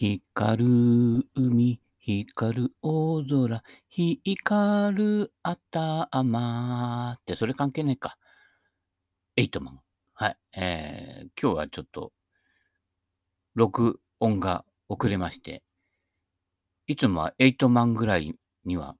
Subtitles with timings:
[0.00, 8.16] 光る海、光る大空、光る頭って、それ関係ねえか。
[9.34, 9.80] エイトマン。
[10.14, 10.36] はい。
[10.56, 12.12] えー、今日はちょっと、
[13.56, 15.64] 録音が遅れまして、
[16.86, 18.94] いつもはエイトマンぐらいには、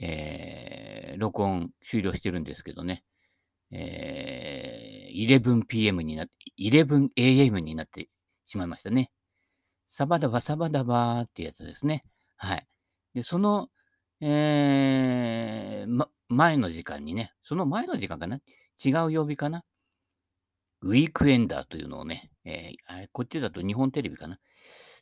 [0.00, 3.04] えー、録音終了してるんですけどね。
[3.70, 8.08] えー、11pm になって、11am になって
[8.46, 9.12] しまいましたね。
[9.88, 12.04] サバダバサバダバーってやつですね。
[12.36, 12.66] はい。
[13.14, 13.68] で、その、
[14.20, 18.40] えー、ま、前の時間にね、その前の時間かな
[18.84, 19.64] 違う曜日かな
[20.82, 24.38] ウィークエンダーというのをね、えー、あれ、こっちだと日本テレビかな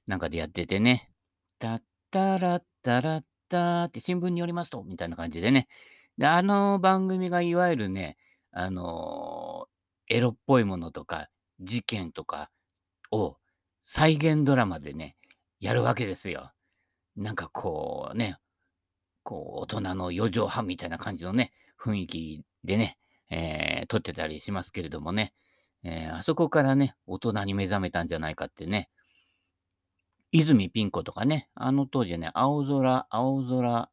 [0.06, 1.10] なんかでやっててね、
[1.58, 1.80] タッ
[2.10, 5.68] タラッタラッタって新聞によりますと、みたいな感じでね。
[6.16, 8.16] で、あの番組がいわゆるね、
[8.52, 11.28] あのー、エロっぽいものとか、
[11.60, 12.50] 事件とか
[13.10, 13.36] を
[13.88, 15.16] 再現ドラマでね、
[15.60, 16.50] やるわけですよ。
[17.14, 18.36] なんかこうね、
[19.22, 22.98] こう大人の四畳半みたいな感じのね、雰囲気でね、
[23.30, 25.32] えー、撮ってたりしますけれどもね、
[25.84, 28.90] えー、あそこからね、大人に目覚めたんじゃないかってね、
[30.32, 33.88] 泉ピン子とかね、あの当時ね、青空、青空、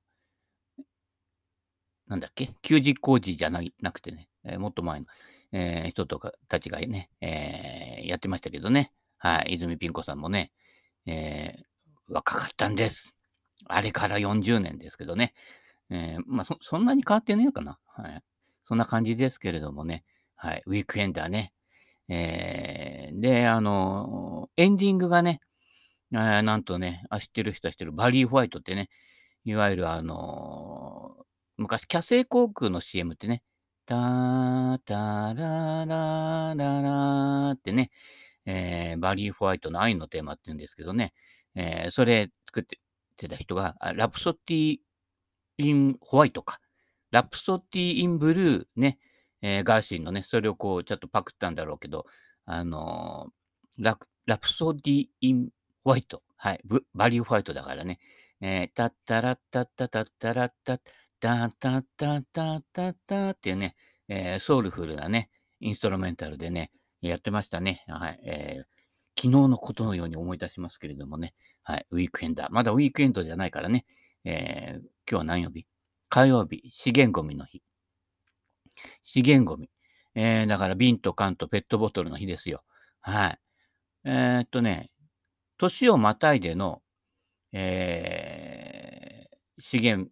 [2.07, 5.05] なんだっけ、休日工事じゃななくてね、えー、もっと前の、
[5.51, 8.91] えー、人とかたちがね、えー、やってましたけどね。
[9.23, 10.51] はい、泉ピン子さんもね、
[11.05, 13.15] えー、若かったんです。
[13.67, 15.33] あれから40年ですけどね。
[15.89, 17.79] えー、まあそ、そんなに変わってねえかな。
[17.87, 18.21] はい。
[18.65, 20.03] そんな感じですけれどもね。
[20.35, 20.63] はい。
[20.65, 21.53] ウィークエンダーね。
[22.09, 25.39] えー、で、あのエンディングがね、
[26.13, 28.89] あなんとね、あ、知ってる人は知ってる、バリー・ホワイトってね、
[29.45, 31.23] いわゆるあのー、
[31.59, 33.41] 昔、キャセイ航空の CM ってね、
[33.85, 37.89] タータララララってね、
[38.45, 41.13] えー、バリー・ホワイトの愛のテーマって言うんですけどね、
[41.55, 42.79] えー、それ作って
[43.15, 44.77] てた人が、ラプソディ・
[45.57, 46.59] イン・ホワイトか。
[47.11, 48.97] ラプソディ・イン・ブルーね、
[49.41, 52.05] えー、ガーシーのね、それをこう、ちょっとパクったんだろうけど、
[52.45, 55.49] あのー、ララプソディ・イン・
[55.83, 56.23] ホワイト。
[56.37, 56.61] はい。
[56.93, 57.99] バリー・ホワイトだからね。
[58.41, 60.79] えー、タッタラッタッタタッタラッタッ
[61.19, 63.75] タッタッタッタッタッタっていうね、
[64.09, 65.29] えー、ソウルフルなね、
[65.59, 66.71] インストロメンタルでね、
[67.09, 67.83] やってましたね。
[67.87, 68.19] はい。
[68.25, 71.33] えー、昨日のことのように思い出しますけれどもね。
[71.63, 71.85] はい。
[71.91, 72.49] ウィークエンダー。
[72.51, 73.85] まだウィークエンドじゃないからね。
[74.25, 75.67] えー、今日は何曜日？
[76.09, 77.63] 火曜日、資源ゴミの日。
[79.01, 79.69] 資源ゴミ。
[80.15, 82.63] えー、だから瓶と缶とペットボトルの日ですよ。
[83.01, 83.39] はい。
[84.05, 84.91] えー、っとね、
[85.57, 86.81] 年をまたいでの、
[87.51, 90.11] えー、資源、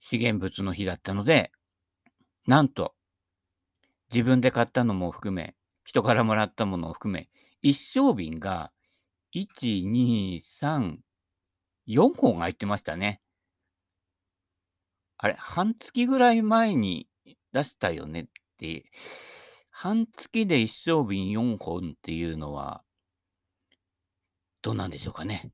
[0.00, 1.52] 資源物の日だったので、
[2.46, 2.94] なんと、
[4.12, 5.54] 自分で買ったのも含め、
[5.86, 7.28] 人からもらったものを含め、
[7.62, 8.72] 一升瓶が、
[9.32, 10.96] 1、2、3、
[11.86, 13.22] 4本入ってましたね。
[15.16, 17.08] あれ、半月ぐらい前に
[17.52, 18.26] 出したよねっ
[18.58, 18.90] て、
[19.70, 22.82] 半月で一升瓶4本っていうのは、
[24.62, 25.52] どうなんでしょうかね。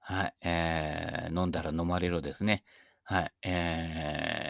[0.00, 0.34] はい。
[0.42, 2.64] えー、飲んだら飲まれろですね。
[3.04, 3.32] はい。
[3.44, 4.49] え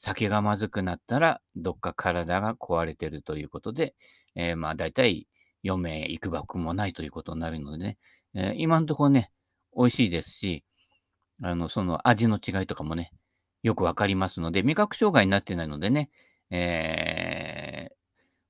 [0.00, 3.94] 酒がまずくなったら、どっか体が壊れてるということで、
[4.34, 5.28] えー、まあ、大体、
[5.62, 7.98] 余命いくばくもないということになるのでね、
[8.34, 9.30] えー、今のところね、
[9.76, 10.64] 美味しいですし、
[11.42, 13.12] あの、その味の違いとかもね、
[13.62, 16.08] よくわかりますので、味覚障害になってないのでね、
[16.50, 17.94] えー、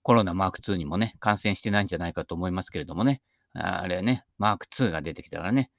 [0.02, 3.22] コロナマーク2にもね、感染してないんじゃないかと思いますけれどもね、
[3.54, 5.72] あれね、マーク2が出てきたらね、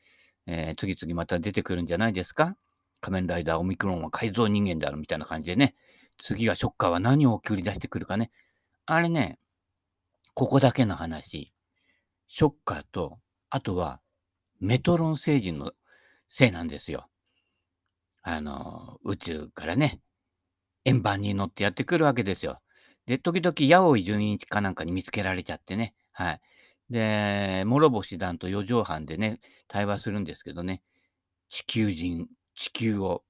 [0.48, 2.58] えー、次々また出てくるんじゃないですか。
[3.02, 5.76] 仮面ライダーオミクロンは改造人間だろみたいな感じでね、
[6.18, 8.32] 次はショッカーは何を送り出してくるかね。
[8.86, 9.40] あれね、
[10.34, 11.52] ここだけの話、
[12.28, 13.20] ショッカーと、
[13.50, 14.00] あとは
[14.60, 15.72] メトロン星人の
[16.28, 17.10] せいなんですよ。
[18.22, 20.00] あの、宇宙からね、
[20.86, 22.62] 円盤に乗ってやってくるわけですよ。
[23.08, 25.96] で、時々、八尾純一かなんかに見つけられちゃってね。
[26.12, 26.42] はい。
[26.90, 30.84] で、諸星団と四畳半でね、対話するんですけどね、
[31.50, 33.24] 地球人、地球を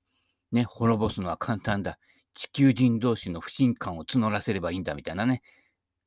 [0.51, 1.97] ね、滅ぼすのは簡単だ。
[2.33, 5.41] 地球人同士の不信感を募らせればいいんだみたいなね。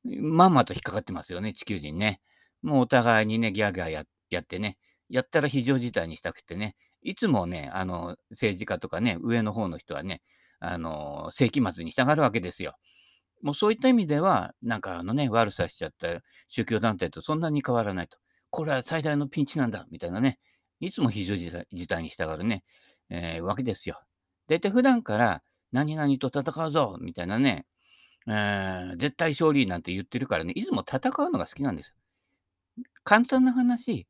[0.03, 2.21] まんまと引っかかってますよね、地球人ね。
[2.61, 4.77] もうお互いにね、ギャーギャーやってね、
[5.09, 10.21] やったら非常事態にしたくてね、いつもね、あの、政治家とかね、上の方の人はね、
[10.59, 12.75] あの、世紀末に従うわけですよ。
[13.41, 18.17] もうそういった意味では、なんかあのね、悪さしちゃった宗教団体とそんなに変わらないと。
[18.49, 20.39] これは最大のピンチなんだ、みたいなね。
[20.79, 22.63] いつも非常事態に従うね、
[23.09, 24.01] えー、わけですよ。
[24.47, 27.65] 大体普段から何々と戦うぞ、みたいなね、
[28.27, 31.93] えー、絶対勝利なんて言ってるからね、いつも戦うのが好きなんです。
[33.03, 34.07] 簡単な話、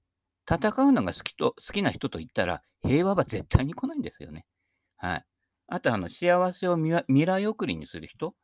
[0.50, 4.46] 戦うのが好きと好きな人と言ったら、平和は絶対に来ないんですよね。
[4.98, 5.26] はい。
[5.68, 8.36] あと、あの、幸せを未来送りにする人、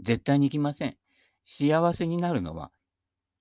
[0.00, 0.96] 絶対に来ません。
[1.44, 2.72] 幸せになるのは、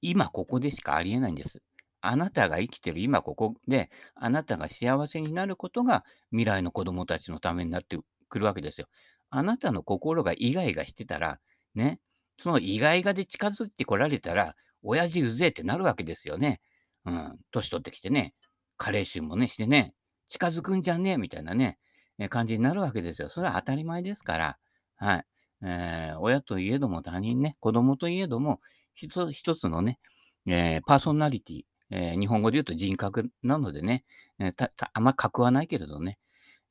[0.02, 1.62] 今ここでしかありえないんです。
[2.06, 7.98] あなたが生きてる今ここで、あなたが幸せになることが未来の子供たちのためになって
[8.28, 8.88] くるわけですよ。
[9.30, 11.40] あなたの心がイガイガしてたら、
[11.76, 12.02] ね、
[12.42, 16.60] そのイガイガで近づいてこられたら、親父うぜえってなるわけですよね。
[17.06, 18.34] うん、年取ってきてね、
[18.76, 19.96] 加齢臭もね、してね、
[20.28, 21.80] 近づくんじゃねえみたいなね、
[22.20, 23.30] え感じになるわけですよ。
[23.30, 24.58] それは当たり前ですから、
[24.98, 25.26] はい。
[25.66, 28.60] えー、親といえども他人ね、子供といえども、
[28.94, 30.00] 一つのね、
[30.46, 31.62] えー、パーソナリティ、
[31.96, 34.04] えー、日本語で言うと人格なのでね、
[34.40, 36.18] えー、あんま格はないけれどね、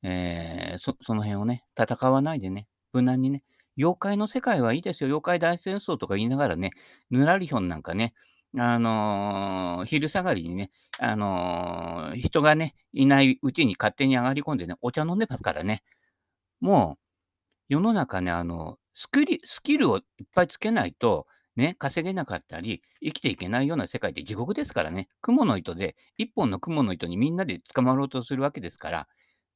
[0.03, 3.41] えー、そその辺をね、戦わないでね、無難にね、
[3.77, 5.07] 妖怪の世界はいいですよ。
[5.07, 6.71] 妖怪大戦争とか言いながらね、
[7.09, 8.13] ぬらりひょんなんかね、
[8.59, 15.83] あのー、昼下がりにね、あのー、人がね、いないうちに勝手に上がり込んでね、お茶飲んでますからね。
[16.59, 17.03] もう、
[17.69, 20.03] 世の中ね、あの、スキルスキルをいっ
[20.35, 25.07] ぱいつけないと、ね、稼げなかったり、生きていけないような世界って地獄ですからね。
[25.21, 29.07] 雲の糸で、一本の雲の糸にみんなで捕まろうとするわけですから、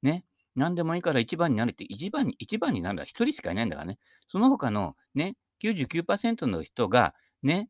[0.04, 4.00] ね、何でもいいから一番になれて、一番に、一番になるのは一人しかいないんだからね。
[4.30, 7.70] その他のね、99%の人がね、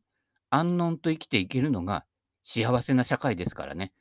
[0.50, 2.04] 安穏と生きていけるのが
[2.42, 3.92] 幸せな社会ですからね。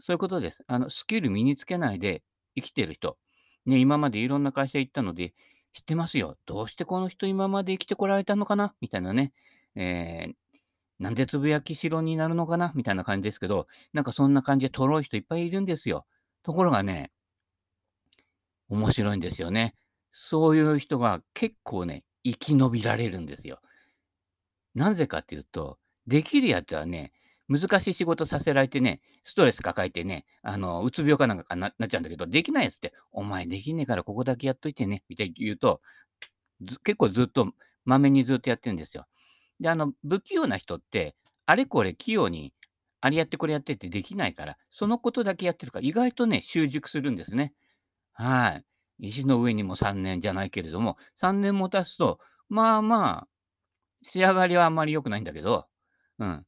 [0.00, 0.64] そういうことです。
[0.66, 2.22] あの、スキル身につけないで
[2.56, 3.18] 生きてる人。
[3.66, 5.34] ね、今までいろんな会社行ったので、
[5.74, 6.36] 知ってますよ。
[6.46, 8.74] どうしてこの人今まで生きてこられたのかな？
[8.80, 9.32] みたいなね。
[9.74, 10.34] えー、
[10.98, 12.72] なんでつぶやきしろになるのかな？
[12.74, 16.06] みたいな感じですけど、なんかそんな感じでとろい人いっぱいいるんですよ。
[16.42, 17.12] ところがね、
[18.68, 19.74] 面白いんですよね。
[20.12, 23.60] そういう人が結構ね、生き延びられるんですよ。
[24.74, 27.12] なぜかっていうと、できるやつはね、
[27.48, 35.80] 難しい仕事させられてね、ストレス抱えてね、あの、うつ病かなんかななっちゃうんだけど、できないやつって、お前できねえからここだけやっといてね、みたいに言うと、
[36.84, 37.52] 結構ずっと、
[37.84, 39.06] まめにずっとやってるんですよ。
[39.60, 41.16] で、あの、不器用な人って、
[41.46, 42.52] あれこれ器用に、
[43.00, 47.54] あれやってこれやってってできないから、そのことだけやってるから、意外とね、習熟するんですね。
[48.12, 48.60] は
[49.00, 49.08] い。
[49.08, 52.18] 石の上にも3年じゃないけれども、3年も経つと、
[52.48, 53.28] まあまあ、
[54.02, 55.66] 仕上がりはあんまり良くないんだけど、
[56.18, 56.46] うん。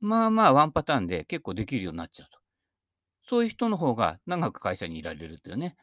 [0.00, 2.38] まあまあ、ワンパターンで結構できるようになっちゃうと。
[3.24, 5.76] そういう人の方が長く会社にいられるっていうね。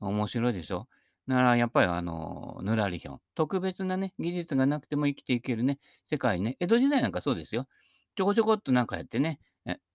[0.00, 0.88] 面白いでしょ。
[1.28, 3.20] だからやっぱりあの、ぬらりひょん。
[3.34, 5.78] 特別なね、技術がなくても生きていけるね、
[6.10, 6.56] 世界ね。
[6.58, 7.68] 江戸時代なんかそうですよ。
[8.16, 9.38] ちょこちょこっとなんかやってね。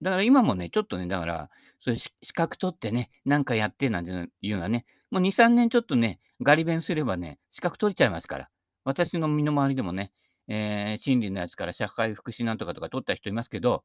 [0.02, 1.50] だから今もね、ちょっとね、だから、
[1.84, 8.50] そういう資格取ってね、なんかやってなんていうのはね、もう2、3年ちょっとね、ガリ勉すればね、資格取れちゃいますから。
[8.84, 10.12] 私の身の回りでもね、
[10.48, 13.84] えー、心理のやつから社会福祉なんとかとか取った人いますけど、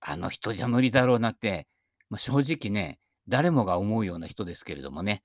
[0.00, 1.66] あの人じゃ無理だろうなって、
[2.08, 2.98] まあ、正直ね、
[3.28, 5.22] 誰もが思うような人ですけれどもね、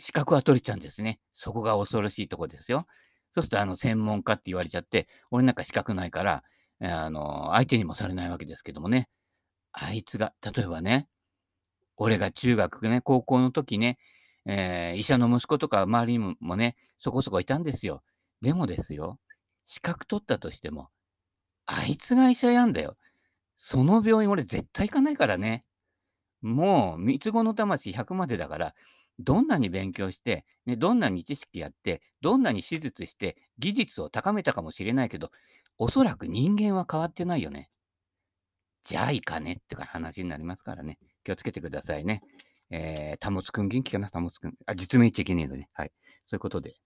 [0.00, 1.20] 資格は取れちゃうんですね。
[1.32, 2.86] そこが恐ろしいとこですよ。
[3.32, 6.42] そうすると、あの、専門家って言われちゃって、俺なんか資格ないから、
[6.80, 9.08] あの、相手にもされないわけですけどもね。
[9.72, 11.08] あいつが、例えばね、
[11.96, 13.98] 俺が中学ね、高校の時ね、
[14.46, 18.02] えー、医者の息子とか周りにもね、そこそこいたんですよ。
[18.40, 19.18] でもですよ、
[19.66, 20.88] 資格取ったとしても、
[21.66, 22.96] あいつが医者やんだよ。
[23.56, 25.64] その病院俺絶対行かないからね。
[26.40, 28.74] もう、三つ子の魂100までだから、
[29.18, 35.30] どんなに勉強して、ね、どんなに知識やって、どんなに手術して、技術を高めたかもしれないけど、
[35.76, 37.70] おそらく人間は変わってないよね。
[38.84, 40.98] じゃあいかねって話になりますからね。
[41.24, 42.22] 気をつけてくださいね。
[42.70, 44.08] えー、保つくん元気かな？
[44.08, 44.54] 保つくん。
[44.66, 45.68] あ、実名言っちゃいけねえのね。
[45.72, 45.92] はい。
[46.26, 46.76] そういうことで。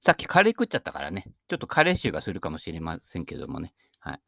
[0.00, 3.72] さっきカレー食っちゃったからね、ちょっとカレー臭がするかもしれませんけどもね。
[4.00, 4.20] はい。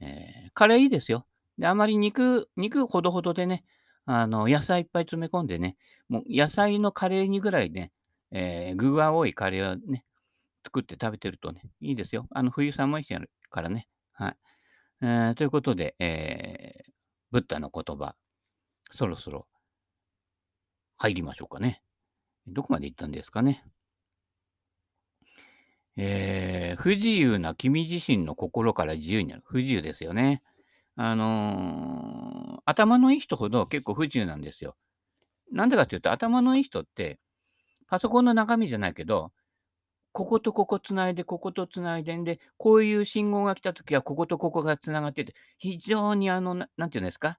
[0.00, 1.26] えー、カレーいいですよ。
[1.58, 3.64] で、あまり肉、肉ほどほどでね、
[4.10, 5.76] あの、野菜いっぱい詰め込んでね、
[6.08, 7.92] もう野菜のカレーにぐらいね、
[8.30, 10.06] えー、具が多いカレーをね、
[10.64, 12.26] 作って食べてるとね、いいですよ。
[12.30, 13.86] あの、冬寒いしやるからね。
[14.12, 14.36] はい。
[15.02, 16.92] えー、ということで、えー、
[17.32, 18.14] ブッダの言葉、
[18.94, 19.46] そろそろ
[20.96, 21.82] 入りましょうかね。
[22.46, 23.62] どこまで行ったんですかね。
[25.98, 29.42] えー、不自由な君自身の心から自由になる。
[29.44, 30.42] 不自由ですよね。
[31.00, 34.76] あのー、頭のいい人ほど結構不自由なんですよ。
[35.52, 37.20] なんでかっていうと、頭のいい人って、
[37.86, 39.32] パソコンの中身じゃないけど、
[40.12, 47.38] こことここつないで、こことつないでんで、こういう信号が来たときは、こことここがつながってて、非常にあの、ななんていうんですか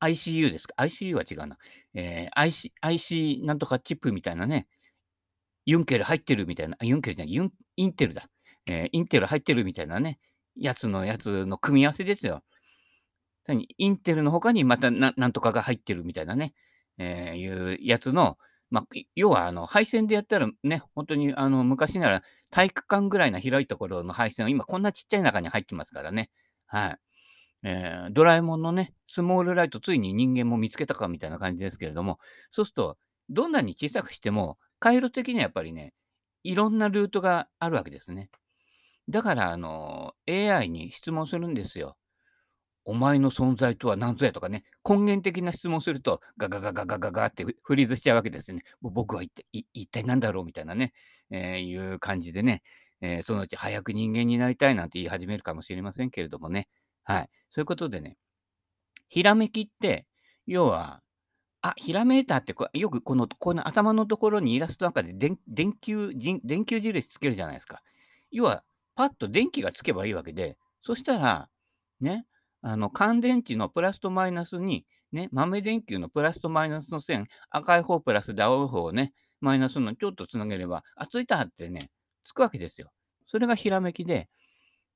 [0.00, 1.58] ?ICU ですか ?ICU は違うな。
[1.94, 4.68] えー、IC、IC なんとかチップみたいなね、
[5.66, 8.28] ユンケル入ってるみたいな、ユンケルじゃない、ユンインテルだ。
[8.66, 10.20] えー、インテル入ってるみたいなね、
[10.56, 12.44] やつのやつの組み合わせですよ。
[13.44, 16.54] さらにインテルの他にまたなんとかが入ってるみたいなね、
[16.98, 18.38] えーいうやつの、
[18.70, 26.30] まあ、要はあの配線でやったらね、本当にあの昔なら体育館ぐらいな広いところの配線を今こんなちっちゃい中に入ってますからね。
[26.66, 26.98] はい。
[27.64, 32.18] えードラえもんのね、スモールライト、ついに人間も見つけたかみたいな感じですけれども、
[32.52, 32.98] そうすると、
[33.30, 35.94] どんなに小さくしても、回路的にはやっぱりね、
[36.44, 38.30] いろんなルートがあるわけですね。
[39.08, 41.96] だから、あの、AI に質問するんですよ。
[42.84, 44.32] お前の存在とは何ぞや？
[44.32, 48.62] とかね、根源的な質問すると、ガガガガガガガってフリーズしちゃうわけですね。
[48.80, 50.44] もう僕は一体一体何だろう？
[50.44, 50.92] みたいなね、
[51.30, 52.62] えーいう感じでね、
[53.00, 56.68] えーそのうち早く人間になりたいなんて言い始めるかもしれませんけれどもね。
[57.04, 57.30] はい。
[57.50, 58.16] そういうことでね、
[59.08, 60.06] ひらめきって、
[60.46, 61.00] 要は、
[61.62, 67.80] あ、ひらめいたってこ、よくこの、この頭のところにイラストなんかで電球、電球印つけるじゃないですか。
[68.30, 68.64] 要は、
[68.96, 71.48] パッと電気がつけばいいわけで、そしたら、
[72.00, 72.26] ね、
[72.66, 81.90] あの、乾電池のプラスとマイナスに、ね、豆電球のプラスとマイナスの線、赤い方プラスで青い方をね、マイナスのちょっとつなげれば、あ、ついたってね、
[82.24, 82.90] つくわけですよ。
[83.26, 84.30] それがひらめきで、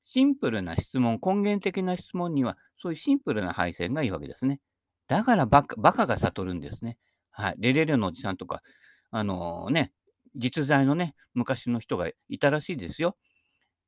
[0.06, 4.60] シンプルな質問、根源的な質問には、そういうシンプルな配線がいいわけですね。
[5.06, 6.96] だからバカバカが悟るんですね。
[7.30, 7.56] はい。
[7.58, 8.62] レレレのおじさんとか、
[9.10, 9.92] あのね、
[10.34, 13.18] 実在のね、昔の人がいたらしいですよ。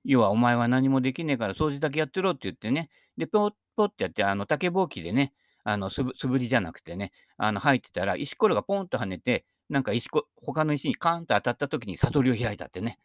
[0.05, 12.99] 要は、お前は何もできねえから掃除だけやってろって言ってね、で、ポッポッってやって、あの、竹ぼうきでね、あの、すぶ素振りじゃなくてね、あの、入ってたら、石ころがポンと跳ねて、なんか石こ、他の石にカーンと当たった時に悟りを開いたってね。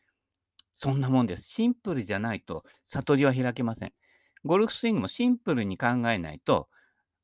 [0.78, 1.44] そんなもんです。
[1.44, 3.94] シンプルじゃないと悟りは開けません。
[4.44, 6.68] ゴルフスイングもシンプルに考えないと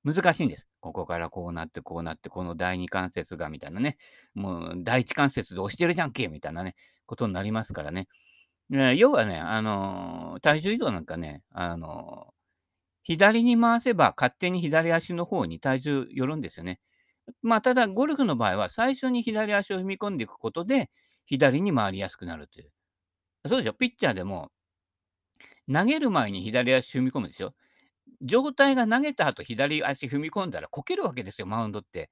[0.04, 0.68] 難しいんです。
[0.80, 3.98] ここからこうなってこうなって、この第二関節がみたいなね、
[4.34, 6.28] もう第一関節で押してるじゃんけ？
[6.28, 8.08] みたいなね、ことになりますからね。
[8.96, 12.34] 要はね、あのー体重移動なんかね、あの
[13.04, 16.80] 左に回せば勝手に左足の方に体重寄るんですよね。
[17.42, 20.90] まあ、ただ、ゴルフの場合は最初に左足を踏み込んでいくことで、
[21.26, 22.72] 左に回りやすくなるという。
[23.48, 24.52] そうでしょ、ピッチャーでも、
[25.72, 27.54] 投げる前に左足踏み込むでしょ？
[28.22, 32.10] 状態が投げた後左足踏み込んだらこけるわけですよ、マウンドって。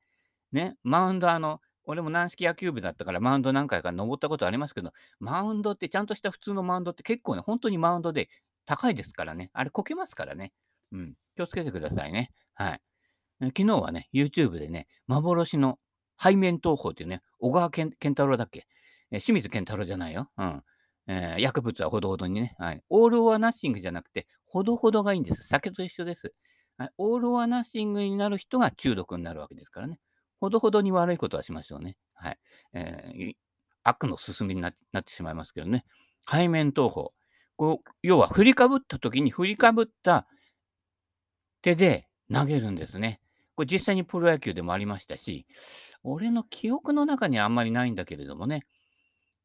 [0.52, 8.30] ね、マウンドあの、俺も軟式野球部だったからマウンド何回か登ったことありますけど、マウンドってちゃんとした普通のマウンドって結構ね、本当にマウンドで
[8.66, 9.50] 高いですからね。
[9.54, 10.54] あれこけますからね。
[10.92, 11.16] うん。
[11.36, 12.32] 気をつけてくださいね。
[12.54, 12.82] はい。
[13.42, 15.80] 昨日はね、YouTube でね、幻の
[16.22, 18.68] 背面投法っていうね、小川健太郎だっけ、
[19.12, 20.30] えー清水健太郎じゃないよ。
[20.38, 20.64] うん。
[21.08, 22.56] えー薬物はほどほどにね。
[22.60, 22.84] はい。
[22.90, 25.48] オール・オア・ナッシングじゃなくて、ほどほどがいいんです。
[25.48, 26.34] 酒と一緒です。
[26.78, 30.00] はい、オール・オア・ナッシングになる人が中毒になるわけですからね。
[30.40, 31.98] ほどほどに悪いことはしましょうね。
[32.14, 32.40] はい。
[32.74, 33.34] えー
[33.84, 35.86] 悪の進みにななってしまいますけどね。
[36.30, 37.14] 背面投法。
[37.56, 40.28] こう要は振りかぶった時に振りかぶった
[41.62, 43.20] 手で投げるんですね。
[43.56, 45.46] これ実際にプロ野球でもありましたし、
[46.04, 48.62] 俺の記憶の中にはあんまりないんだけれどもね、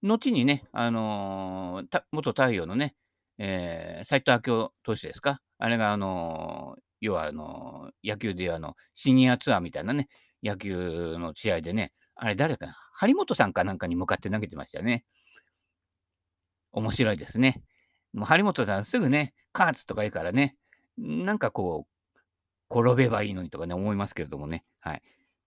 [0.03, 2.95] 後にね、あのー元太陽のね、
[3.39, 5.41] えー、斎藤明夫投手ですか？
[5.59, 10.09] あれが、あのー要は、あのー野球でいうあの、シニアツアーみたいなね、
[10.43, 15.05] 野球の試合でね、あれ誰か張本さんかなんかに向かって投げてましたね。
[16.71, 17.63] 面白いですね。
[18.13, 20.57] もう張本さんすぐね、カーツとか言うからね、
[20.99, 21.94] なんかこう、
[22.71, 24.65] 転べばいいのにとかね、思いますけれどもね。
[24.81, 25.03] はい。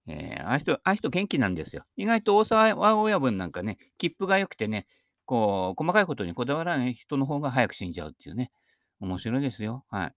[0.07, 1.85] えー、ああいう人、ああいう人元気なんですよ。
[1.97, 4.87] 意外と大沢親分なんかね、切符が良くてね、
[5.25, 8.51] こう、細かいことにこだわらない人の方が早く死んじゃうっていうね。
[8.99, 9.85] 面白いですよ。
[9.89, 10.15] はい。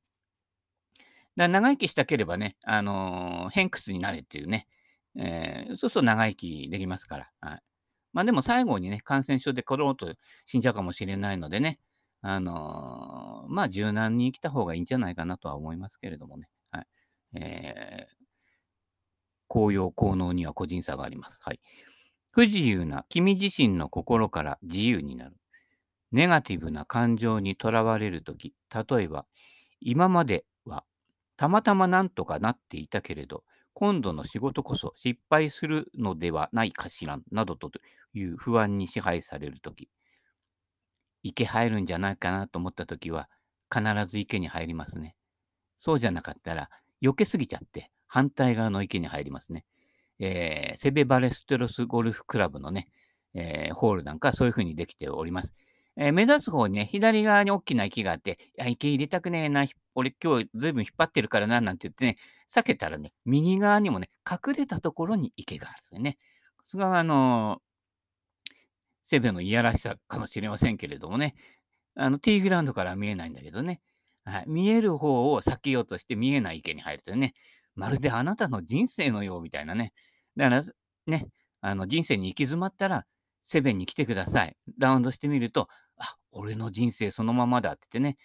[1.37, 4.67] だから長生きしたければね、あのー偏屈になれっていうね。
[5.17, 7.31] えーそうすると長生きできますから。
[7.41, 7.63] はい。
[8.13, 10.15] まあでも最後にね、感染症でコロンと
[10.47, 11.79] 死んじゃうかもしれないのでね、
[12.23, 16.49] あのーまあ柔軟に生きた方がいいんじゃないかなとは思いますけれどもね。
[17.35, 18.21] えー
[19.49, 21.39] 紅葉、効能には個人差があります。
[21.43, 21.61] はい。
[22.31, 25.37] 不自由な君自身の心から自由になる。
[26.13, 29.27] ネガティブな感情にとらわれるとき、例えば、
[29.81, 30.85] 今までは
[31.37, 33.45] たまたまなんとかなっていたけれど、
[33.75, 37.71] 今度の仕事こそ失敗するのではないかしら、などと
[38.15, 39.89] いう不安に支配されるとき、
[41.23, 43.29] 池入るんじゃないかなと思ったときは、
[43.75, 45.17] 必ず池に入りますね。
[45.79, 46.71] そうじゃなかったら、
[47.03, 49.65] 避けすぎちゃって、反対側の池に入りますね。
[50.19, 52.89] えーセベバレステロスゴルフクラブのね、
[53.35, 55.55] えーホールなんかそういう風にできております。
[55.97, 62.17] えー目指す方にね、左側に大きな池があって、いや、池入れたくねえな、俺今日ずいぶん引っ張ってるからな、なんて言ってね、
[62.55, 66.19] 避けたらね、右側にもね、隠れたところに池があるんですね。
[66.65, 67.71] それがあのー
[69.05, 71.35] セベのいやらしさかもしれませんけれどもね、
[71.97, 73.81] あの、ティーグラウンドから見えないんだけどね。
[74.25, 74.45] はい。
[74.47, 77.35] 見える方を避けようとして見えない池に入るとね、
[77.75, 79.93] まるであなたの人生のようみたいなね。
[80.37, 80.65] だから、
[81.07, 81.29] ね、
[81.61, 83.07] あの人生に行き詰まったら、
[83.43, 84.57] セブンに来てください。
[84.79, 88.19] ラウンドしてみると、あ、俺の人生そのままだって言ってね。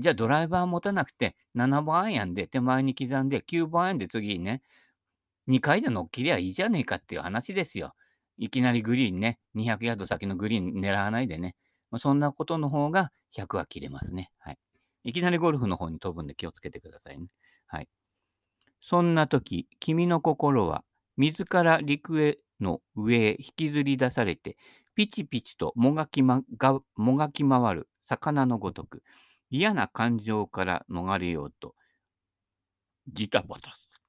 [0.00, 4.62] じゃあドライバー持たなくて、7番アイアンで手前に刻んで、9番アイアンで次にね、
[5.48, 7.94] 2回で乗っ切りゃいいじゃねえかっていう話ですよ。
[8.38, 11.54] いきなりグリーンね、200ヤード先のグリーン狙わないでね。
[11.98, 14.30] そんなことの方が100は切れますね。
[14.38, 14.58] はい。
[15.04, 17.28] いきなりゴルフの方に飛ぶんで気をつけてくださいね。
[17.66, 17.88] はい。
[18.80, 20.84] そんな時、君の心は
[21.16, 24.56] 水から陸への上へ引きずり出されて、
[24.94, 29.02] ピチピチともがき,、ま、がもがき回る魚のごとく、
[29.50, 31.74] 嫌な感情から逃れようと、
[33.06, 34.00] ジタバタする。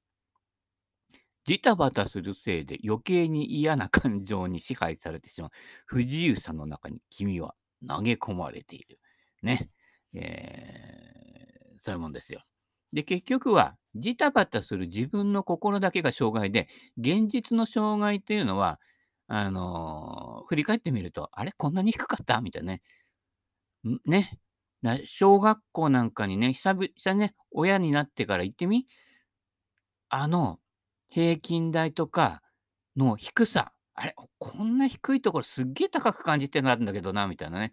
[1.46, 5.50] ジタバタするせいで余計に嫌な感情に支配されてしまう
[5.86, 7.54] 不自由さの中に君は
[7.86, 8.98] 投げ込まれている。
[9.42, 9.68] ね。
[10.14, 12.42] えー、そういうもんですよ。
[12.92, 16.68] で、結局は、ジタバタする自分の心だけが障害で、
[16.98, 18.80] 現実の障害っていうのは、
[19.26, 21.52] あのー、振り返ってみると、あれ？
[21.56, 22.40] こんなに低かった？
[22.40, 22.82] みたいなね。
[24.04, 24.38] ね？
[25.06, 28.86] 小学校なんかにね、久々にね、親になってから行ってみ？
[30.08, 30.60] あの、
[31.08, 32.42] 平均台とか
[32.96, 33.72] の低さ。
[33.94, 34.14] あれ？
[34.38, 37.72] こんな低いところすっげえ高く感じてるんだけどな、みたいなね。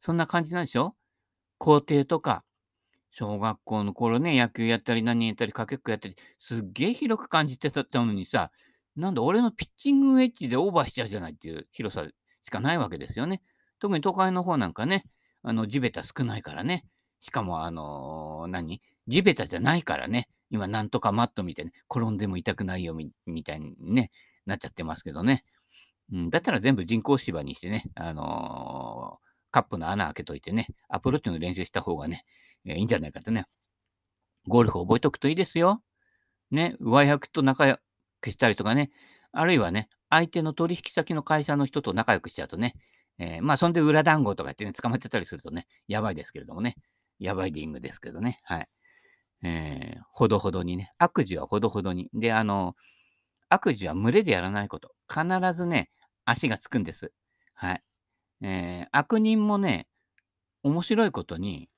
[0.00, 0.94] そんな感じなんでしょ？
[1.60, 2.42] 校庭とか、
[3.10, 8.50] 小学校の頃ね、野球やったり何やったり、かけっこやったり、すっげえ広く感じてたのにさ、
[8.96, 12.06] なんだ俺のピッチングウェッジでオーバーしちゃうじゃないっていう広さ
[12.42, 13.42] しかないわけですよね。
[13.78, 15.04] 特に都会の方なんかね、
[15.42, 16.86] あの、地べた少ないからね。
[17.20, 18.80] しかも、あのー、何？
[19.06, 20.28] 地べたじゃないからね。
[20.50, 24.10] 今、なんとかマットみたいに、転んでも痛くないよみみたいにね、
[24.46, 25.44] なっちゃってますけどね。
[26.10, 32.24] うん、だったら全部人工芝にしてね、あのーカップの穴開けといてね、アプローチの練習した方がね、
[32.64, 33.46] え、いいんじゃないかとね。
[34.46, 35.82] ゴルフ覚えておくといいですよ。
[36.50, 37.78] ね、上役と仲良
[38.20, 38.90] くしたりとかね、
[39.32, 42.74] あるいはね、相手の取引先の会社の人と仲良くしちゃうとね、
[43.18, 46.76] えー、まあ、そんで裏団子とか言ってね、捕まってたりするとね、やばいですけれどもね、
[47.18, 48.68] やばいディングですけどね、はい。
[49.42, 52.08] えー、ほどほどにね、悪事はほどほどに。
[52.12, 52.74] で、あの、
[53.48, 54.92] 悪事は群れでやらないこと。
[55.08, 55.90] 必ずね、
[56.24, 57.12] 足がつくんです。
[57.54, 57.82] はい。
[58.42, 59.86] えー、悪人もね、
[60.62, 61.68] 面白いことに、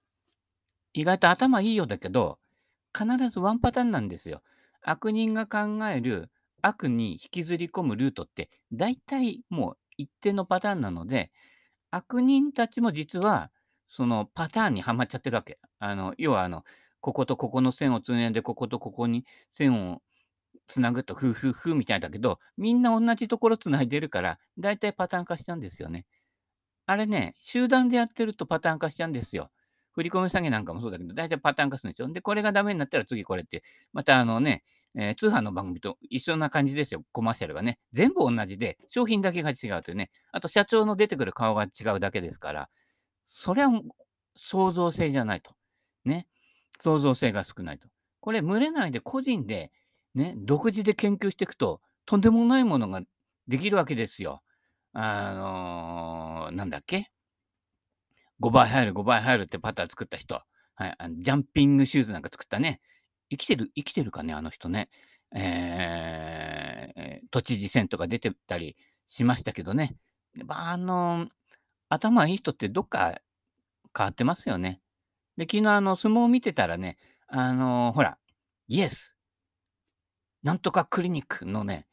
[0.93, 2.39] 意外と頭いいようだけど、
[2.97, 4.43] 必ずワンパターンなんですよ。
[4.83, 11.31] 悪人が考える悪に引きずり込むルートって、大体もう一定のパターンなので、
[11.91, 13.51] 悪人たちも実は、
[13.89, 15.59] そのパターンにはまっちゃってるわけ。
[15.79, 16.65] あの、要はあの、
[17.01, 20.03] こことここの線をつないで、こことここに線を
[20.67, 26.07] つなぐと、ふうふうふうみたいだけど、みんな同じところつないでるから、大体パターン化しちゃうんですよね。
[26.93, 29.51] あれね、集団でやってるとパターン化しちゃうんですよ。
[29.93, 32.09] 振り込み詐欺なんかもそうだけど、大体パターン化するんですよ。
[32.13, 33.63] で、これがダメになったら次これって、
[33.95, 34.63] またあのね、
[34.95, 37.79] えー、通販の番組と一緒な感じですよ、コマーシャルがね。
[37.95, 40.11] 全部同じで、商品だけが違うというね。
[40.33, 42.69] あと、社長の出てくる顔が違うだけですから、
[43.27, 43.71] それは
[44.37, 45.55] 創造性じゃないと。
[46.05, 46.27] ね。
[46.83, 47.89] 創造性が少ないと。
[48.21, 49.73] これ、群れないで個人で、
[50.15, 53.01] ね、独自で研究していくと、とんでもないものが
[53.49, 54.43] できるわけですよ。
[54.93, 57.11] あのー、なんだっけ
[58.41, 60.43] ?5 倍入る、5倍入るってパター作った人。
[60.75, 62.81] はい、あのジャンピングシューズなんか作ったね。
[63.31, 64.89] 生きてる、生きてるかね、あの人ね。
[65.35, 68.77] えー、都知事選とか出てたり
[69.09, 69.97] しましたけどね。
[70.49, 71.29] あのー、
[71.89, 73.21] 頭いい人ってどっか
[73.97, 74.81] 変わってますよね。
[75.37, 78.19] で、昨日あの、相撲を見てたらね、あのー、ほら、
[78.69, 79.17] イエス、
[80.43, 81.87] なんとかクリニックのね、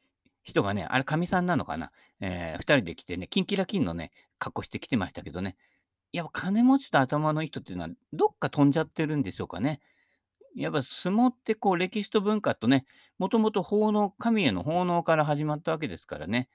[0.44, 5.56] 人がね、あれ、かみさんなのかな、えー、二人で来てね、キンキラキンのね、格好して来てましたけどね、
[6.12, 9.80] やっぱ金持ちと頭のいい人っていうのは、どっか飛んじゃってるんでしょうかね。
[10.56, 12.86] やっぱ相撲ってこう歴史と文化とね、
[13.20, 16.50] もともと奉納、神への奉納から始まったわけですからね、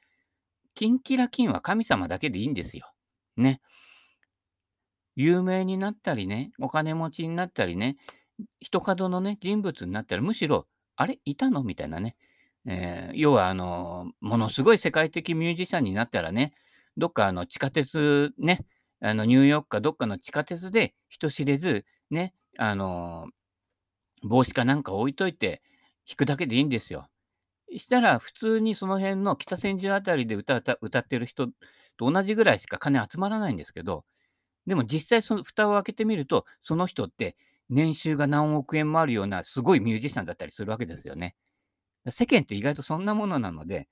[0.75, 2.93] キンキラキンは神様だけでいいんですよ。
[3.37, 3.61] ね。
[5.17, 7.97] 有名になったりね、お金持ちになったりね、
[8.59, 11.63] 人角のね、人物になったら、むしろ、あれいたの？
[11.63, 12.17] みたいなね、
[12.67, 16.55] えー、要は、あの、ものすごい世界的ミュージシャンになったらね、
[16.97, 18.65] どっかあの地下鉄ね、
[19.01, 23.29] あのニューヨークかどっかの地下鉄で人知れず、ね、あの、
[24.23, 25.63] 帽子かなんか置いといて
[26.09, 27.09] 弾くだけでいいんですよ。
[27.77, 31.49] したら、普通にその辺の北千住あたりで歌歌ってる人
[31.97, 34.05] と同じぐらいしか金集まらないんですけど、
[34.67, 37.37] でも実際その蓋を開けてみると、その人って
[37.69, 41.35] 年収が何億円もあるようなすごいミュージシャンだったりするわけですよね。
[42.11, 43.89] 世間って意外とそんなものなので、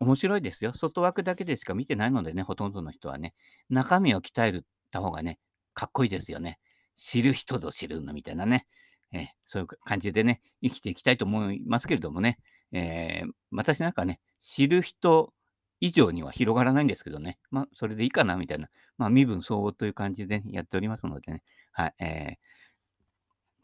[0.00, 0.72] 面白いですよ。
[0.74, 3.34] 外枠だけでしか見てないのでね、ほとんどの人はね。
[3.68, 5.38] 中身を鍛えた方がね、
[5.74, 6.58] かっこいいですよね。
[6.96, 8.66] 知る人ぞ知るのみたいなね、
[9.12, 12.38] えー、そういう感じでね、生きていきたいと思いますけれどもね、
[12.72, 15.32] えー、私なんかね、知る人
[15.80, 22.38] 以上には広がらないんですけどね、まあ、それでいいかなみたいな、まあ、身分相応という感じで、やっておりますのでね、はい、え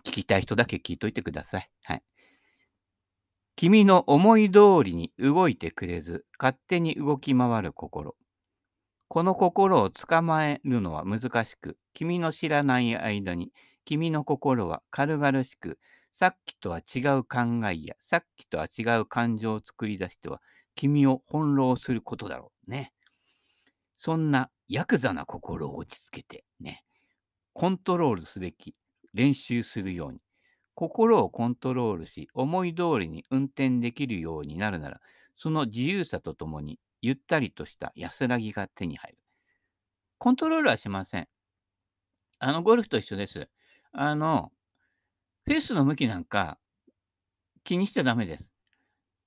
[0.04, 1.70] ー、聞きたい人だけ聞いといてください。
[1.82, 2.02] はい。
[3.56, 8.16] 君の思い通りに動いてくれず、勝手に動き回る心。
[9.06, 13.52] この心を捕まえるのは難しく、君の知らない間に、
[13.84, 15.78] 君の心は軽々しく、
[16.12, 20.42] さっきとは違う考えや、さっきとは違う感情を作り出しては、
[20.74, 22.92] 君を翻弄することだろうね。
[23.98, 26.82] そんなヤクザな心を落ち着けてね、
[27.52, 28.74] コントロールすべき
[29.12, 30.20] 練習するように、
[30.74, 35.00] 心をコントロールし、思い通りに運転できるようになるなら、
[35.36, 39.18] その自由さとともに、ゆったりとした安らぎが手に入る。
[40.18, 41.28] コントロールはしません。
[42.38, 43.48] あの、ゴルフと一緒です。
[43.92, 44.52] あの、
[45.44, 46.58] フェースの向きなんか
[47.64, 48.52] 気にしちゃダメです。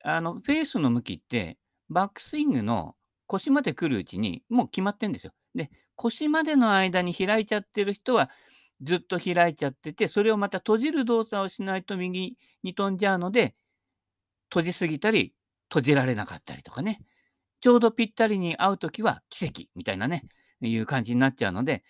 [0.03, 1.57] あの、フェースの向きって、
[1.89, 5.33] バックスイングの腰まで来るうちに、もう決まってるんですよ。
[5.55, 8.29] で、腰までの間に開いちゃってる人は、
[8.81, 13.55] ずっと開いちゃってて、それをまた閉じる動作をしないと右に飛んじゃうので、
[14.49, 15.33] 閉じすぎたり、
[15.69, 17.01] 閉じられなかったりとかね。
[17.59, 20.23] ちょうどぴったりに合うときは奇跡みたいなね、
[20.61, 21.83] いう感じになっちゃうので、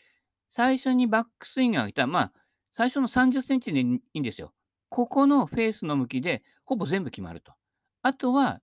[0.49, 2.33] 最初にバックスイングが来たら、まあ、
[2.73, 4.53] 最初の30センチでいいんですよ。
[4.89, 7.53] ここのフェースの向きで、ほぼ全部決まると。
[8.01, 8.61] あとは、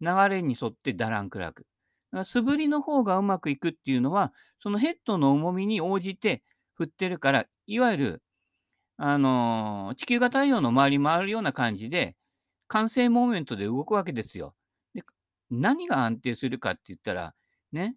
[0.00, 1.66] 流れに沿ってダランクラク。
[2.24, 6.42] 素振りの方がうまくいくっていうのは、そのヘッドの重みに応じて
[6.74, 8.22] 振ってるから、いわゆる、
[8.96, 12.16] あのー、地球が太陽の周り回るような感じで、
[12.68, 14.54] 完成モーメントで動くわけですよ。
[14.94, 15.02] で
[15.50, 17.34] 何が安定するかって言ったら、
[17.72, 17.96] ね、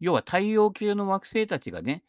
[0.00, 2.02] 要は太陽系の惑星たちがね、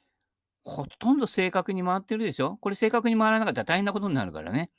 [0.63, 2.57] ほとんど正確に回ってるでしょ？
[2.61, 4.69] これ正確に回らなかったら大変なことになるからね。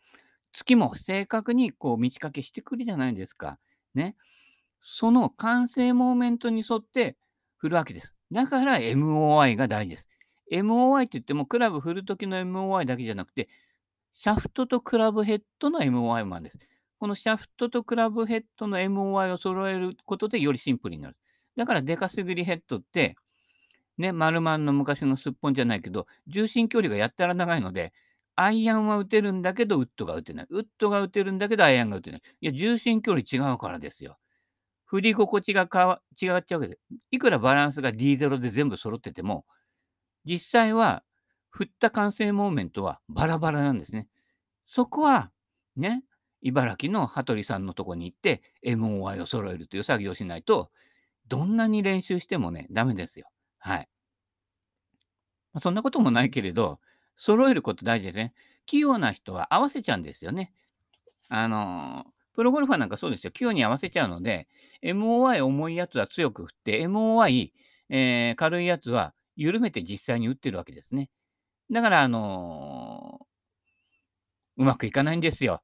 [0.53, 3.59] 月も正確にこう道かけしてくるじゃないですか。
[3.95, 4.17] ね。
[4.81, 7.17] その完成モーメントに沿って
[7.57, 8.15] 振るわけです。
[8.33, 10.09] だから MOI が大事です。
[10.51, 13.49] MOI って言っても、クラブ振るときの MOI だけじゃなくて、
[14.15, 16.59] シャフトとクラブヘッドの MOI もあるんです。
[16.99, 21.17] このシャフトとクラブヘッドの MOI を揃えることでよりシンプルになる。
[21.57, 23.17] だからデカすぎりヘッドって、
[23.99, 27.93] ね、丸マンの昔のすっぽんじゃないけど、重心距離がやったら長いので、
[28.37, 30.47] アイアンは打てるんだけど、ウッドが打てない。
[30.51, 32.23] ウッドが打てるんだけど、アイアンが打てない。
[32.41, 34.19] いや、重心距離違うからですよ。
[34.87, 36.79] 振り心地がかわ違っちゃうわけで。
[37.11, 39.45] いくらバランスが D0 で全部揃ってても、
[40.25, 41.03] 実際は
[41.49, 44.09] 振った完成モーメントはバラバラなんですね。
[44.67, 45.33] そこは、
[45.77, 46.05] ね、
[46.43, 50.71] 茨城の羽鳥さんのとこに行って MOI を揃えるという作業をしないと、
[51.29, 53.27] どんなに練習してもね、ダメですよ。
[53.59, 53.89] はい。
[55.61, 56.81] そんなこともないけれど、
[57.17, 58.35] 揃えること大事ですね。
[58.67, 60.53] 器用な人は合わせちゃうんですよね。
[61.29, 63.31] あのプロゴルファーなんかそうですよ。
[63.33, 64.49] 器用に合わせちゃうので、
[64.83, 67.53] MOI 重いやつは強く振って、MOI、
[67.89, 71.09] えー、軽いやつは緩めて実際に打ってるわけですね。
[71.73, 75.63] だから、あのー、うまくいかないんですよ。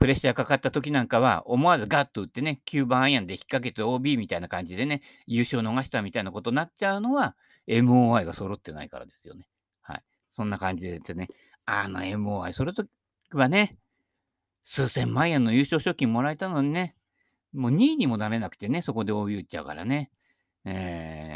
[0.00, 7.36] プレッシャーかかった時なんかは、思わずガッと打ってね、9番アイアンで引っ掛けて OB みたいな感じでね、優勝逃したみたいなことになっちゃうのは、
[7.68, 9.46] MOI が揃ってないからですよね。
[9.82, 10.02] はい。
[10.34, 11.28] そんな感じでですね、
[11.64, 12.86] あの MOI、それと
[13.30, 13.78] はね、
[14.64, 16.96] 数千万円の優勝賞金もらえたのにね、
[17.52, 20.10] もう2位にもなれなくてね、そこで OB 打っちゃうからね。
[20.68, 21.35] え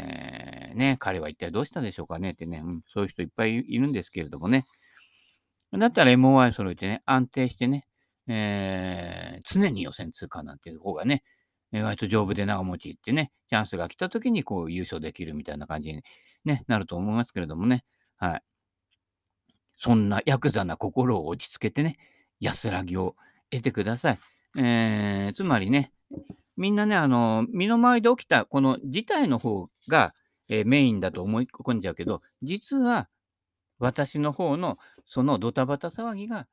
[0.73, 4.65] ね、彼は一体どうしたでしょうかねってね、うん、そういう人いっぱいいるんですけれどもね。
[5.77, 7.87] だったら MOI 揃えてね、安定してね、
[8.27, 11.23] えー、常に予選通過なんていう方がね、
[11.73, 16.03] 意外と丈夫で長持ちってね、チャンスが来た時にこう優勝できるみたいな感じに、
[16.43, 17.85] ね、なると思いますけれどもね。
[18.17, 18.43] はい。
[19.77, 21.97] そんなヤクザな心を落ち着けてね、
[22.39, 23.15] 安らぎを
[23.49, 24.19] 得てください。
[24.57, 25.91] えー、つまりね、
[26.57, 30.13] みんなね、あの、身の回りで起きたこの事態の方が、
[30.51, 33.07] えー、メインだと思い込んじゃうけど、実は
[33.79, 36.45] 私の方のそのドタバタ騒ぎが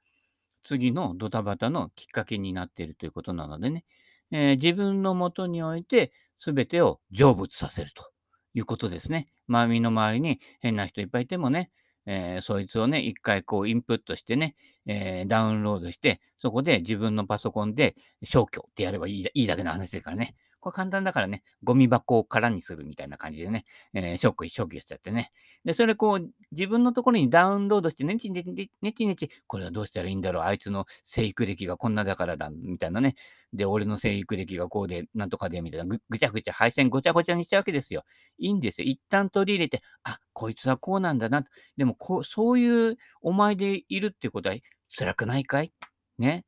[0.62, 3.84] 次のドタバタのきっかけになっているということなのでね、
[4.30, 8.10] えー、自分のもとにおいて全てを成仏させると
[8.54, 9.26] いうことですね。
[9.48, 11.70] まあ、身の回りに変な人いっぱいいてもね、
[12.06, 14.54] えー、そいつをね、一回こうインプットしてね、
[14.86, 20.36] えー、ダウンロードして、そこで自分のパソコンで消去ってやればいいいいだけの話ですからね。
[20.68, 25.32] これ簡単だからね、ゴミ箱を空にするみたいな感じでね、えー、ショック消去しちゃってね。
[25.64, 33.14] で、それこう、自分のところにダウンロードして、ねちねちねちねち、これはどうしたらいいんだろう、あいつの生育歴がこんなだからだ、みたいなね。
[33.52, 38.04] で、俺の生育歴がこうで、なんとかで、みたいな、ぐぐちゃぐちゃ、配線ごちゃごちゃにしちゃうわけですよ。
[38.38, 38.86] いいんですよ。
[38.86, 41.44] 一旦取り入れて、あ、こいつはこうなんだな。
[41.76, 44.56] でもこう、そういうお前でいるってことは
[44.96, 45.72] 辛くないかい？
[46.18, 46.44] ね。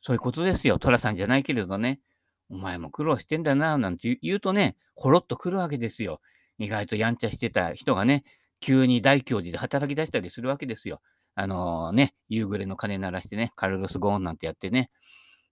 [0.00, 0.78] そういうことですよ。
[0.78, 2.00] 寅さんじゃないけれどね。
[2.50, 6.20] お前も苦労してんだな、なんて言うとね、ほろっと来るわけですよ。
[6.58, 8.24] 意外とやんちゃしてた人がね、
[8.60, 11.00] 急に大教授で働き出したりするわけですよ。
[11.34, 14.90] あのー、ね、夕暮れの鐘鳴らしてね、カルロス・ゴーンなんてやってね、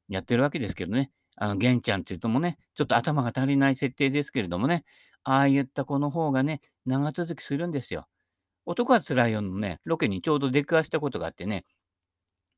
[0.09, 1.11] やってるわけですけどね。
[1.37, 4.85] あの、玄ちゃんっていうともね、ちょっと頭が足りない設定ですけれどもね、
[5.23, 8.09] ああいった子の方がね、長続きするんですよ。
[8.65, 11.65] 男は辛いよのね、ロケにちょうど出くわしたことがあってね、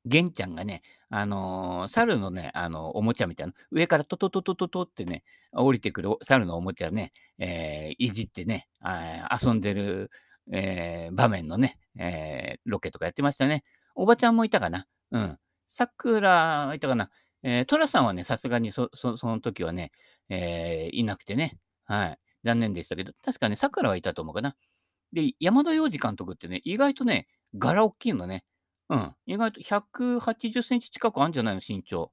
[0.04, 8.68] 玄ちゃんがね、あのー、猿のね、あの、おもちゃみたいな、上からトトトトトトってね、降りてくる猿のおもちゃね、えー、いじってね、
[9.42, 10.10] 遊んでる、
[10.52, 13.64] えー、場面のね、えー、ロケとかやってましたね。
[13.94, 14.86] おばちゃんもいたかな？
[15.10, 15.38] うん。
[15.66, 17.10] さくら、いたかな？
[17.42, 19.92] えー、トラさんはね、さすがにそ、そ、その時はね、
[20.28, 22.18] えー、いなくてね、はい。
[22.44, 24.54] 残念でしたけど、確かね、さくらはいたと思うかな。
[25.12, 28.44] で、山田洋次監督ってね、意外とね、柄大きいのね。
[28.90, 29.14] うん。
[29.26, 32.12] 意外と180センチ近くあるんじゃないの、身長。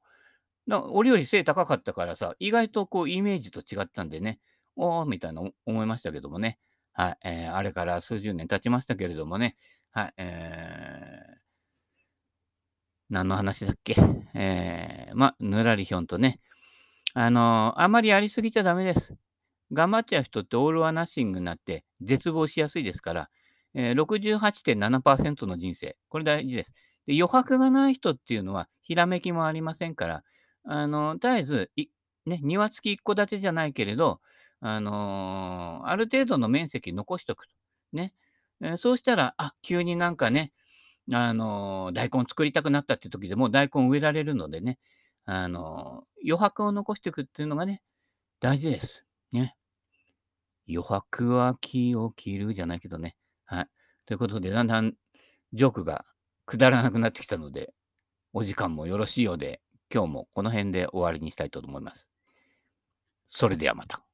[0.67, 4.39] だ俺より背高かったからさ、意外とこうイメージと違ったんでね、
[4.75, 6.59] おーみたいな思いましたけどもね。
[6.93, 7.17] はい。
[7.23, 9.55] えー、あれから数十年経ちましたけれどもね。
[9.91, 10.13] はい。
[10.17, 11.37] えー、
[13.09, 13.95] 何の話だっけ？
[14.33, 16.39] えー、ま、ぬらりひょんとね。
[17.13, 19.15] あのー、あまりやりすぎちゃダメです。
[19.71, 23.29] 頑張っちゃう人ってオールはナッシングになって絶望しやすいですから、
[23.75, 25.97] えー、68.7%の人生。
[26.09, 26.73] これ大事です。
[27.05, 30.23] で余白がない人っていうのは、ひらめきもありませんから、
[30.63, 31.87] あの、絶えず、い
[32.25, 34.19] ね、庭付き一戸建てじゃないけれど、
[34.61, 37.53] あのー、ある程度の面積残しとくと。
[37.93, 38.13] ね。
[38.61, 40.51] えー、そうしたら、あ、急になんかね、
[41.13, 44.79] あのー、大根作りたくなったって時でも大根植えられるのでね、
[45.25, 47.81] あの余白を残していくっていうのがね、
[48.39, 49.05] 大事です。
[49.31, 49.55] ね。
[50.67, 53.15] 余白は木を切るじゃないけどね。
[54.05, 54.93] ということで、だんだん
[55.53, 56.05] ジョークが
[56.45, 57.73] くだらなくなってきたので、
[58.33, 59.61] お時間もよろしいようで、
[59.93, 62.11] 今日もこの辺で終わりにしたいと思います。
[63.27, 64.04] それではまた。